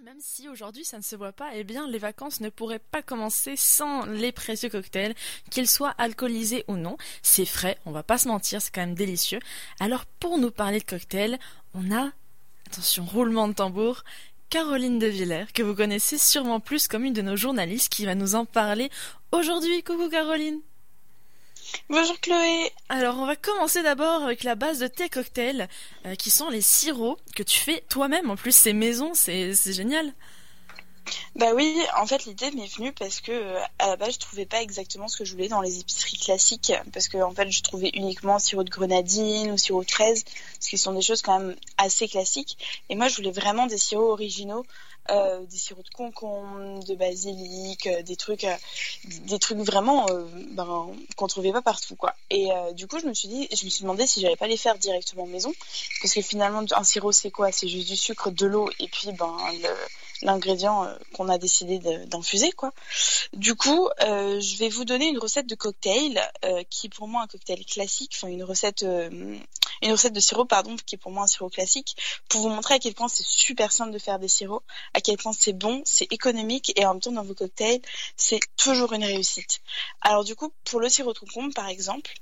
[0.00, 3.02] Même si aujourd'hui ça ne se voit pas, eh bien les vacances ne pourraient pas
[3.02, 5.14] commencer sans les précieux cocktails,
[5.50, 6.96] qu'ils soient alcoolisés ou non.
[7.22, 9.38] C'est frais, on va pas se mentir, c'est quand même délicieux.
[9.80, 11.38] Alors pour nous parler de cocktails,
[11.74, 12.10] on a,
[12.66, 14.02] attention, roulement de tambour,
[14.48, 18.14] Caroline de Villers, que vous connaissez sûrement plus comme une de nos journalistes qui va
[18.14, 18.90] nous en parler
[19.30, 19.84] aujourd'hui.
[19.84, 20.62] Coucou Caroline
[21.88, 22.72] Bonjour Chloé.
[22.88, 25.68] Alors on va commencer d'abord avec la base de tes cocktails,
[26.06, 28.30] euh, qui sont les sirops que tu fais toi-même.
[28.30, 30.12] En plus c'est maison, c'est génial.
[31.34, 34.46] Bah oui, en fait l'idée m'est venue parce que euh, à la base je trouvais
[34.46, 37.62] pas exactement ce que je voulais dans les épiceries classiques parce que en fait je
[37.62, 40.24] trouvais uniquement sirop de grenadine ou sirop de fraise,
[40.60, 42.56] ce qui sont des choses quand même assez classiques.
[42.88, 44.64] Et moi je voulais vraiment des sirops originaux
[45.10, 48.54] euh, des sirops de concombre, de basilic, euh, des trucs, euh,
[49.26, 50.06] des trucs vraiment
[50.52, 52.14] ben, qu'on trouvait pas partout quoi.
[52.30, 54.56] Et du coup je me suis dit, je me suis demandé si j'allais pas les
[54.56, 55.52] faire directement maison,
[56.00, 57.50] parce que finalement un sirop c'est quoi?
[57.50, 59.36] C'est juste du sucre, de l'eau et puis ben
[60.22, 62.72] l'ingrédient qu'on a décidé d'infuser quoi.
[63.32, 66.22] Du coup, je vais vous donner une recette de cocktail
[66.70, 68.84] qui est pour moi un cocktail classique, enfin une recette,
[69.82, 71.96] une recette de sirop pardon, qui est pour moi un sirop classique,
[72.28, 75.16] pour vous montrer à quel point c'est super simple de faire des sirops, à quel
[75.16, 77.82] point c'est bon, c'est économique et en même temps dans vos cocktails,
[78.16, 79.60] c'est toujours une réussite.
[80.00, 82.12] Alors du coup, pour le sirop de concombre par exemple,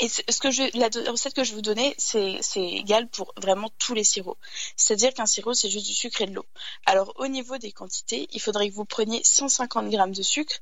[0.00, 3.92] et ce que la recette que je vais vous donner, c'est égal pour vraiment tous
[3.92, 4.38] les sirops.
[4.76, 6.46] C'est-à-dire qu'un sirop, c'est juste du sucre et de l'eau.
[6.86, 10.54] Alors, au niveau des quantités, il faudrait que vous preniez 150 grammes de sucre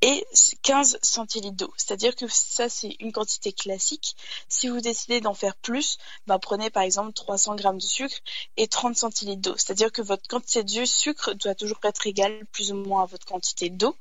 [0.00, 0.24] et
[0.62, 1.74] 15 centilitres d'eau.
[1.76, 4.16] C'est-à-dire que ça, c'est une quantité classique.
[4.48, 5.98] Si vous décidez d'en faire plus,
[6.28, 8.16] ben, prenez par exemple 300 grammes de sucre
[8.56, 9.54] et 30 centilitres d'eau.
[9.56, 13.26] C'est-à-dire que votre quantité de sucre doit toujours être égale plus ou moins à votre
[13.26, 13.96] quantité d'eau.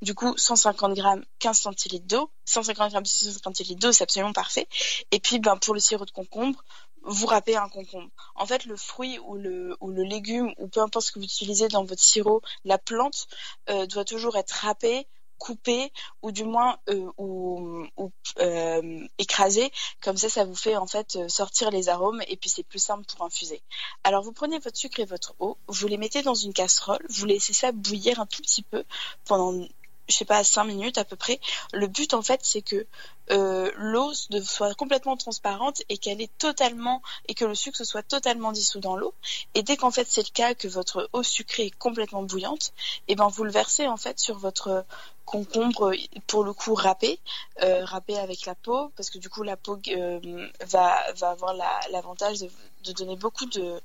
[0.00, 2.30] Du coup, 150 grammes, 15 centilitres d'eau.
[2.46, 4.68] 150 grammes de 150 centilitres d'eau, c'est absolument parfait.
[5.10, 6.62] Et puis, ben, pour le sirop de concombre,
[7.02, 8.08] vous râpez un concombre.
[8.36, 11.24] En fait, le fruit ou le, ou le légume, ou peu importe ce que vous
[11.24, 13.26] utilisez dans votre sirop, la plante
[13.68, 19.72] euh, doit toujours être râpée, coupée, ou du moins euh, ou, ou euh, écrasée.
[20.02, 23.04] Comme ça, ça vous fait en fait sortir les arômes et puis c'est plus simple
[23.06, 23.60] pour infuser.
[24.04, 27.26] Alors, vous prenez votre sucre et votre eau, vous les mettez dans une casserole, vous
[27.26, 28.84] laissez ça bouillir un tout petit peu
[29.24, 29.66] pendant
[30.08, 31.40] je sais pas, 5 minutes à peu près.
[31.72, 32.86] Le but, en fait, c'est que
[33.30, 38.52] euh, l'eau soit complètement transparente et qu'elle est totalement et que le sucre soit totalement
[38.52, 39.14] dissous dans l'eau.
[39.54, 42.72] Et dès qu'en fait c'est le cas, que votre eau sucrée est complètement bouillante,
[43.06, 44.84] et eh ben vous le versez en fait sur votre
[45.30, 45.92] concombre
[46.26, 47.20] pour le coup râpé,
[47.62, 51.54] euh, râpé avec la peau, parce que du coup la peau euh, va, va avoir
[51.92, 52.50] l'avantage de,
[52.84, 53.80] de, donner beaucoup de,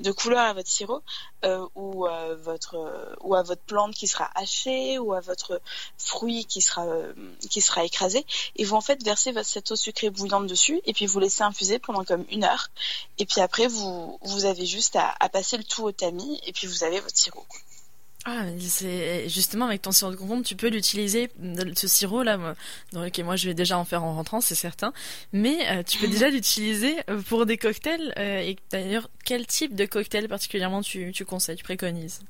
[0.00, 1.02] de couleur à votre sirop,
[1.44, 5.60] euh, ou, euh, votre, ou à votre plante qui sera hachée, ou à votre
[5.96, 6.86] fruit qui sera,
[7.50, 8.26] qui sera écrasé.
[8.56, 11.78] Et vous en fait verser cette eau sucrée bouillante dessus, et puis vous laissez infuser
[11.78, 12.68] pendant comme une heure.
[13.18, 16.52] Et puis après, vous, vous avez juste à, à passer le tout au tamis, et
[16.52, 17.46] puis vous avez votre sirop.
[18.26, 21.30] Ah, c'est justement avec ton sirop de concombre, tu peux l'utiliser
[21.76, 22.54] ce sirop là.
[22.92, 24.94] Donc, moi, je vais déjà en faire en rentrant, c'est certain.
[25.32, 28.14] Mais euh, tu peux déjà l'utiliser euh, pour des cocktails.
[28.18, 32.20] Euh, et d'ailleurs, quel type de cocktail particulièrement tu, tu conseilles, tu préconises?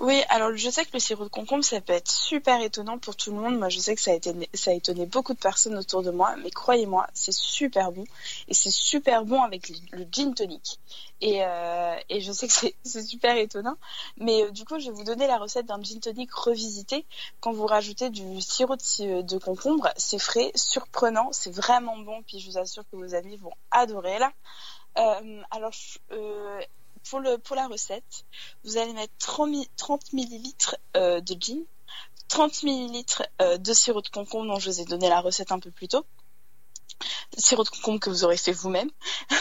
[0.00, 3.16] Oui, alors je sais que le sirop de concombre, ça peut être super étonnant pour
[3.16, 3.58] tout le monde.
[3.58, 6.10] Moi, je sais que ça a, été, ça a étonné beaucoup de personnes autour de
[6.10, 8.04] moi, mais croyez-moi, c'est super bon.
[8.48, 10.80] Et c'est super bon avec le gin tonic.
[11.20, 13.76] Et, euh, et je sais que c'est super étonnant.
[14.16, 17.04] Mais euh, du coup, je vais vous donner la recette d'un gin tonic revisité.
[17.40, 22.22] Quand vous rajoutez du sirop de, de concombre, c'est frais, surprenant, c'est vraiment bon.
[22.22, 24.32] Puis je vous assure que vos amis vont adorer là.
[24.98, 25.72] Euh, alors,
[26.12, 26.60] euh,
[27.08, 27.20] pour,
[27.56, 28.24] la recette,
[28.64, 31.64] vous allez mettre 30 millilitres euh, de gin,
[32.28, 35.58] 30 millilitres euh, de sirop de concombre dont je vous ai donné la recette un
[35.58, 36.04] peu plus tôt,
[37.36, 38.90] sirop de concombre que vous aurez fait vous-même.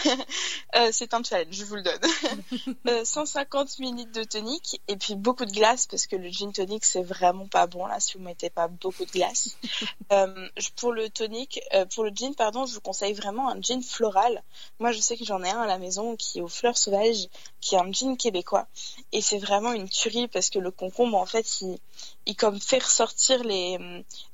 [0.76, 3.04] Euh, c'est un challenge, je vous le donne.
[3.04, 6.86] 150 euh, ml de tonic et puis beaucoup de glace parce que le gin tonic
[6.86, 9.58] c'est vraiment pas bon là si vous mettez pas beaucoup de glace.
[10.12, 11.60] Euh, pour le tonic,
[11.94, 14.44] pour le gin pardon, je vous conseille vraiment un gin floral.
[14.80, 17.28] Moi je sais que j'en ai un à la maison qui est aux fleurs sauvages,
[17.62, 18.68] qui est un gin québécois
[19.12, 21.78] et c'est vraiment une tuerie parce que le concombre en fait il,
[22.26, 23.78] il comme fait ressortir les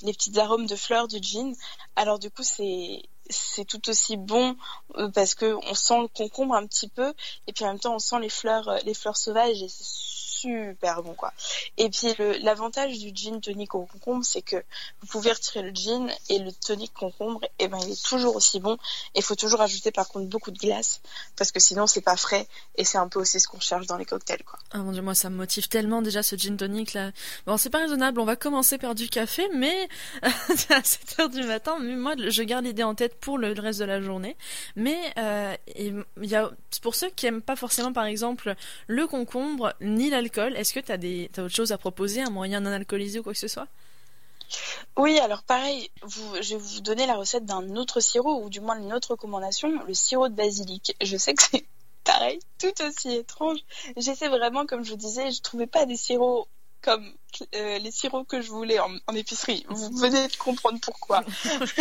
[0.02, 1.54] les petits arômes de fleurs du gin.
[1.98, 4.56] Alors du coup c'est c'est tout aussi bon
[4.96, 7.14] euh, parce que on sent le concombre un petit peu
[7.48, 9.66] et puis en même temps on sent les fleurs euh, les fleurs sauvages
[10.46, 11.34] super bon quoi.
[11.78, 14.58] Et puis l'avantage du gin tonic au concombre, c'est que
[15.02, 18.36] vous pouvez retirer le gin et le tonic concombre, et eh ben il est toujours
[18.36, 18.78] aussi bon.
[19.16, 21.02] Il faut toujours ajouter par contre beaucoup de glace
[21.36, 23.98] parce que sinon c'est pas frais et c'est un peu aussi ce qu'on cherche dans
[23.98, 24.60] les cocktails quoi.
[24.72, 27.12] Ah mon dieu, moi ça me motive tellement déjà ce gin tonic là.
[27.46, 29.88] Bon, c'est pas raisonnable, on va commencer par du café, mais
[30.22, 33.86] à 7 heures du matin, moi je garde l'idée en tête pour le reste de
[33.86, 34.36] la journée.
[34.76, 35.56] Mais euh,
[36.22, 36.52] y a
[36.82, 38.56] pour ceux qui aiment pas forcément par exemple
[38.88, 42.60] le concombre ni l'alcool, est-ce que tu as des autre chose à proposer, un moyen
[42.60, 43.68] non alcoolisé ou quoi que ce soit?
[44.98, 45.90] Oui, alors pareil,
[46.42, 49.84] je vais vous donner la recette d'un autre sirop, ou du moins une autre recommandation,
[49.86, 50.96] le sirop de basilic.
[51.02, 51.66] Je sais que c'est
[52.04, 53.60] pareil, tout aussi étrange.
[53.98, 56.48] J'essaie vraiment, comme je vous disais, je trouvais pas des sirops
[56.82, 57.12] comme
[57.56, 59.66] euh, les sirops que je voulais en, épicerie.
[59.70, 61.24] Vous venez de comprendre pourquoi.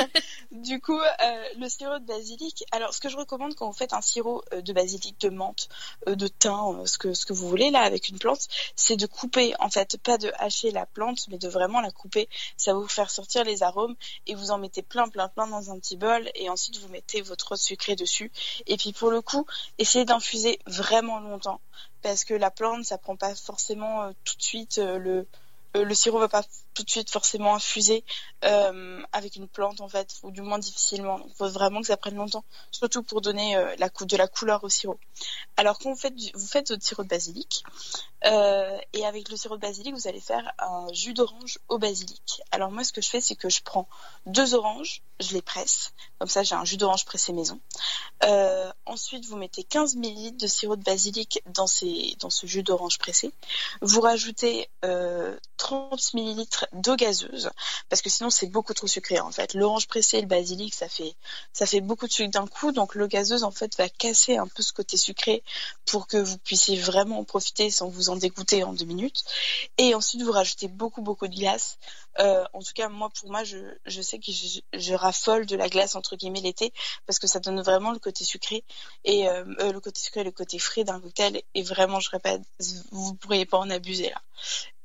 [0.50, 2.64] du coup, euh, le sirop de basilic.
[2.72, 5.68] Alors, ce que je recommande quand vous faites un sirop euh, de basilic, de menthe,
[6.06, 9.54] de thym, ce que ce que vous voulez là avec une plante, c'est de couper.
[9.60, 12.28] En fait, pas de hacher la plante, mais de vraiment la couper.
[12.56, 13.96] Ça va vous faire sortir les arômes
[14.26, 17.20] et vous en mettez plein, plein, plein dans un petit bol et ensuite vous mettez
[17.20, 18.30] votre eau sucrée dessus.
[18.66, 19.46] Et puis pour le coup,
[19.78, 21.60] essayez d'infuser vraiment longtemps
[22.02, 25.26] parce que la plante, ça prend pas forcément tout de suite euh, le
[25.94, 28.04] sirop va pas tout de suite forcément infuser
[28.44, 31.20] euh, avec une plante en fait, ou du moins difficilement.
[31.26, 34.64] Il faut vraiment que ça prenne longtemps, surtout pour donner euh, la de la couleur
[34.64, 34.98] au sirop.
[35.56, 37.62] Alors quand vous faites, vous faites votre sirop de basilic,
[38.92, 42.40] et avec le sirop de basilic, vous allez faire un jus d'orange au basilic.
[42.52, 43.86] Alors moi, ce que je fais, c'est que je prends
[44.24, 47.60] deux oranges, je les presse, comme ça j'ai un jus d'orange pressé maison.
[48.86, 52.98] ensuite, vous mettez 15 ml de sirop de basilic dans, ces, dans ce jus d'orange
[52.98, 53.32] pressé.
[53.82, 54.68] Vous rajoutez
[55.58, 57.50] 30 ml d'eau gazeuse
[57.88, 59.54] parce que sinon c'est beaucoup trop sucré en fait.
[59.54, 61.14] L'orange pressé et le basilic ça fait
[61.52, 64.46] ça fait beaucoup de sucre d'un coup donc l'eau gazeuse en fait va casser un
[64.46, 65.42] peu ce côté sucré
[65.86, 69.24] pour que vous puissiez vraiment en profiter sans vous en dégoûter en deux minutes.
[69.78, 71.78] Et ensuite vous rajoutez beaucoup beaucoup de glace.
[72.20, 75.68] Euh, en tout cas moi pour moi je, je sais que je, raffole de la
[75.68, 76.72] glace entre guillemets l'été
[77.06, 78.62] parce que ça donne vraiment le côté sucré
[79.04, 82.10] et euh, euh, le côté sucré et le côté frais d'un cocktail et vraiment je
[82.10, 82.42] répète
[82.92, 84.22] vous pourriez pas en abuser là.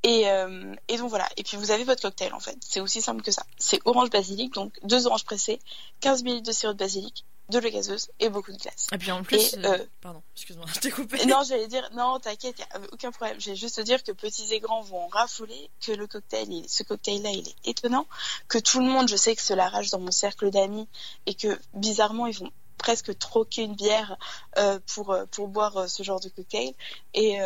[0.03, 1.27] Et, euh, et, donc voilà.
[1.37, 2.57] Et puis vous avez votre cocktail en fait.
[2.61, 3.43] C'est aussi simple que ça.
[3.57, 5.59] C'est orange basilic, donc deux oranges pressées,
[6.01, 8.87] 15 ml de sirop de basilic, de l'eau gazeuse et beaucoup de glace.
[8.93, 11.25] Et puis en plus, euh, euh, pardon, excuse-moi, je t'ai coupé.
[11.25, 13.39] Non, j'allais dire, non, t'inquiète, y a aucun problème.
[13.39, 17.31] J'ai juste te dire que petits et grands vont raffoler, que le cocktail, ce cocktail-là,
[17.31, 18.05] il est étonnant,
[18.47, 20.87] que tout le monde, je sais que cela rage dans mon cercle d'amis
[21.25, 24.17] et que bizarrement, ils vont presque troquer une bière
[24.57, 26.73] euh, pour, euh, pour boire euh, ce genre de cocktail.
[27.13, 27.37] Et,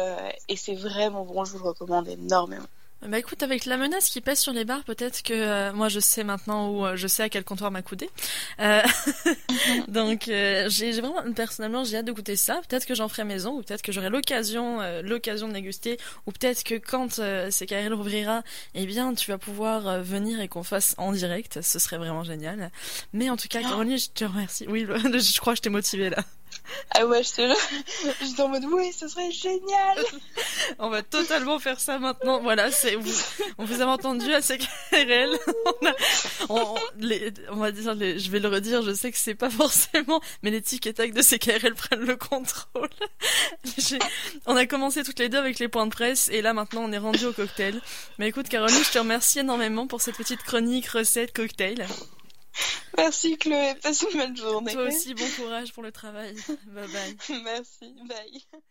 [0.47, 2.68] et c'est vraiment bon, je vous le recommande énormément.
[3.07, 6.00] Bah écoute, avec la menace qui pèse sur les bars, peut-être que euh, moi je
[6.00, 8.09] sais maintenant où euh, je sais à quel comptoir m'accouder.
[8.61, 8.81] Euh,
[9.89, 12.61] donc j'ai vraiment personnellement j'ai hâte de goûter ça.
[12.67, 15.97] Peut-être que j'en ferai maison, ou peut-être que j'aurai l'occasion l'occasion de déguster,
[16.27, 17.19] ou peut-être que quand
[17.50, 18.41] CKRL ouvrira,
[18.73, 21.61] eh bien tu vas pouvoir venir et qu'on fasse en direct.
[21.61, 22.71] Ce serait vraiment génial.
[23.11, 24.65] Mais en tout cas, Caroline, je te remercie.
[24.69, 26.23] Oui, je crois que je t'ai motivée là.
[26.95, 27.54] Ah ouais, je te
[28.24, 29.98] J'étais en mode, oui, ce serait génial.
[30.80, 32.42] on va totalement faire ça maintenant.
[32.42, 32.95] Voilà, c'est,
[33.57, 35.38] on vous a entendu à CKRL.
[36.50, 36.75] on, on,
[37.51, 40.62] on, va dire, je vais le redire, je sais que c'est pas forcément, mais les
[40.62, 42.89] tic et tac de CKRL prennent le contrôle.
[44.45, 46.92] on a commencé toutes les deux avec les points de presse et là maintenant on
[46.92, 47.81] est rendu au cocktail.
[48.18, 51.86] Mais écoute, Caroline, je te remercie énormément pour cette petite chronique recette cocktail.
[52.97, 54.73] Merci Chloé, passe une bonne journée.
[54.73, 56.35] Toi aussi, bon courage pour le travail.
[56.67, 57.17] Bye bye.
[57.44, 58.63] Merci, bye.